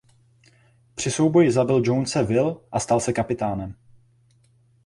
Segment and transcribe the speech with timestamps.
[0.95, 3.75] Při souboji zabil Jonese Will a stal se kapitánem.